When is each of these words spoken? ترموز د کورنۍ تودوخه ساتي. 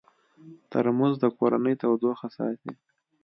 ترموز 0.71 1.13
د 1.19 1.25
کورنۍ 1.37 1.73
تودوخه 1.81 2.27
ساتي. 2.37 2.71